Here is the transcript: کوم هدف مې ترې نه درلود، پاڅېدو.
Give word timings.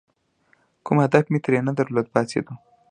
کوم 0.85 0.97
هدف 1.05 1.25
مې 1.31 1.39
ترې 1.43 1.59
نه 1.67 1.73
درلود، 1.77 2.07
پاڅېدو. 2.13 2.53